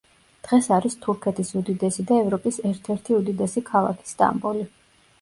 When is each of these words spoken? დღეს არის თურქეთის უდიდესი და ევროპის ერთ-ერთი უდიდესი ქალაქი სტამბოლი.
დღეს 0.45 0.69
არის 0.77 0.95
თურქეთის 1.03 1.53
უდიდესი 1.61 2.07
და 2.13 2.19
ევროპის 2.23 2.59
ერთ-ერთი 2.73 3.19
უდიდესი 3.21 3.67
ქალაქი 3.73 4.15
სტამბოლი. 4.17 4.71